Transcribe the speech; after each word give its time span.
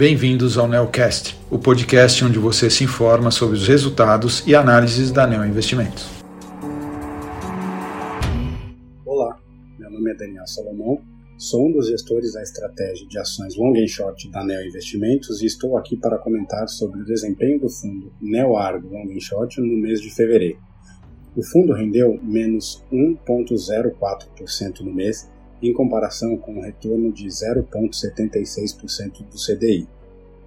Bem-vindos 0.00 0.56
ao 0.56 0.66
Neocast, 0.66 1.38
o 1.50 1.58
podcast 1.58 2.24
onde 2.24 2.38
você 2.38 2.70
se 2.70 2.82
informa 2.84 3.30
sobre 3.30 3.58
os 3.58 3.68
resultados 3.68 4.42
e 4.46 4.54
análises 4.54 5.12
da 5.12 5.26
Neo 5.26 5.44
Investimentos. 5.44 6.08
Olá, 9.04 9.38
meu 9.78 9.90
nome 9.90 10.10
é 10.10 10.14
Daniel 10.14 10.46
Salomão, 10.46 11.02
sou 11.36 11.68
um 11.68 11.72
dos 11.72 11.86
gestores 11.86 12.32
da 12.32 12.42
estratégia 12.42 13.06
de 13.06 13.18
ações 13.18 13.54
long 13.58 13.74
and 13.76 13.88
short 13.88 14.30
da 14.30 14.42
Neo 14.42 14.66
Investimentos 14.66 15.42
e 15.42 15.46
estou 15.46 15.76
aqui 15.76 15.98
para 15.98 16.16
comentar 16.16 16.66
sobre 16.66 17.02
o 17.02 17.04
desempenho 17.04 17.60
do 17.60 17.68
fundo 17.68 18.10
Neo 18.22 18.56
Argo 18.56 18.88
Long 18.88 19.14
and 19.14 19.20
Short 19.20 19.60
no 19.60 19.76
mês 19.76 20.00
de 20.00 20.08
fevereiro. 20.08 20.58
O 21.36 21.42
fundo 21.44 21.74
rendeu 21.74 22.18
menos 22.22 22.82
1,04% 22.90 24.80
no 24.80 24.94
mês 24.94 25.30
em 25.68 25.72
comparação 25.72 26.36
com 26.36 26.54
um 26.54 26.62
retorno 26.62 27.12
de 27.12 27.26
0,76% 27.26 29.24
do 29.24 29.36
CDI. 29.36 29.88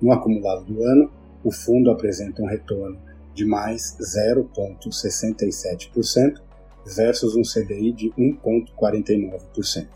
No 0.02 0.12
acumulado 0.12 0.66
do 0.66 0.84
ano, 0.84 1.10
o 1.44 1.52
fundo 1.52 1.92
apresenta 1.92 2.42
um 2.42 2.48
retorno 2.48 2.98
de 3.34 3.46
mais 3.46 3.98
0,67% 4.00 6.42
versus 6.86 7.36
um 7.36 7.42
CDI 7.42 7.92
de 7.92 8.10
1,49%. 8.12 9.88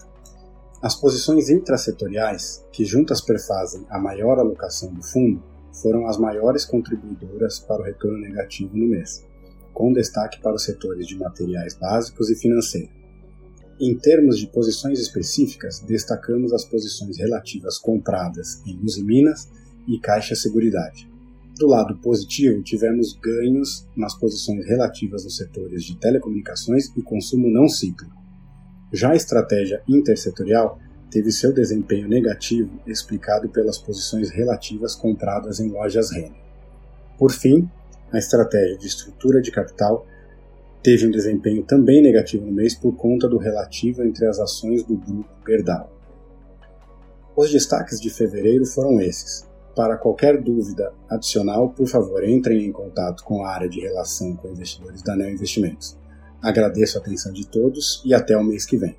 As 0.82 0.96
posições 0.96 1.50
intrasetoriais, 1.50 2.66
que 2.72 2.84
juntas 2.86 3.22
perfazem 3.22 3.86
a 3.90 4.00
maior 4.00 4.40
alocação 4.40 4.94
do 4.94 5.02
fundo, 5.02 5.42
foram 5.82 6.08
as 6.08 6.18
maiores 6.18 6.64
contribuidoras 6.66 7.60
para 7.60 7.82
o 7.82 7.86
retorno 7.86 8.20
negativo 8.20 8.78
no 8.78 8.88
mês, 8.88 9.26
com 9.74 9.94
destaque 9.94 10.40
para 10.40 10.56
os 10.56 10.64
setores 10.64 11.08
de 11.08 11.18
materiais 11.18 11.76
básicos 11.76 12.30
e 12.30 12.36
financeiro. 12.36 12.97
Em 13.80 13.96
termos 13.96 14.40
de 14.40 14.48
posições 14.48 15.00
específicas, 15.00 15.80
destacamos 15.82 16.52
as 16.52 16.66
posições 16.66 17.20
relativas 17.20 17.78
compradas 17.78 18.60
em 18.66 18.76
Luz 18.76 18.98
e 18.98 19.04
Minas 19.04 19.48
e 19.88 20.00
Caixa 20.00 20.34
Seguridade. 20.34 21.08
Do 21.60 21.68
lado 21.68 21.96
positivo, 21.98 22.64
tivemos 22.64 23.14
ganhos 23.14 23.88
nas 23.96 24.16
posições 24.16 24.66
relativas 24.66 25.24
nos 25.24 25.38
setores 25.38 25.84
de 25.84 25.96
telecomunicações 25.96 26.92
e 26.98 27.04
consumo 27.04 27.52
não 27.52 27.70
cíclico. 27.70 28.18
Já 28.92 29.12
a 29.12 29.16
estratégia 29.16 29.84
intersetorial 29.88 30.80
teve 31.12 31.32
seu 31.32 31.54
desempenho 31.54 32.08
negativo 32.08 32.80
explicado 32.88 33.48
pelas 33.48 33.78
posições 33.78 34.32
relativas 34.32 34.96
compradas 34.96 35.60
em 35.60 35.70
lojas 35.70 36.12
Renner. 36.12 36.42
Por 37.16 37.32
fim, 37.32 37.70
a 38.12 38.18
estratégia 38.18 38.78
de 38.78 38.88
estrutura 38.88 39.40
de 39.40 39.52
capital 39.52 40.08
teve 40.88 41.06
um 41.06 41.12
desempenho 41.12 41.64
também 41.64 42.02
negativo 42.02 42.46
no 42.46 42.52
mês 42.54 42.74
por 42.74 42.96
conta 42.96 43.28
do 43.28 43.38
relativo 43.38 44.06
entre 44.06 44.26
as 44.26 44.40
ações 44.40 44.86
do 44.86 44.96
grupo 44.96 45.28
Gerdau. 45.46 45.92
Os 47.36 47.52
destaques 47.52 48.00
de 48.00 48.10
fevereiro 48.10 48.66
foram 48.66 49.02
esses. 49.02 49.46
Para 49.76 49.98
qualquer 49.98 50.42
dúvida 50.42 50.94
adicional, 51.10 51.72
por 51.72 51.88
favor, 51.88 52.24
entrem 52.24 52.66
em 52.66 52.72
contato 52.72 53.26
com 53.26 53.44
a 53.44 53.50
área 53.50 53.68
de 53.68 53.82
relação 53.82 54.34
com 54.38 54.48
investidores 54.48 55.02
da 55.02 55.14
Neo 55.14 55.30
Investimentos. 55.30 55.98
Agradeço 56.42 56.98
a 56.98 57.02
atenção 57.02 57.34
de 57.34 57.46
todos 57.46 58.02
e 58.06 58.14
até 58.14 58.38
o 58.38 58.44
mês 58.46 58.66
que 58.66 58.78
vem. 58.78 58.96